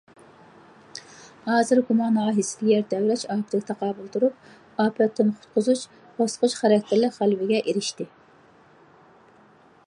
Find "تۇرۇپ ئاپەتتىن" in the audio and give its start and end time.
4.15-5.31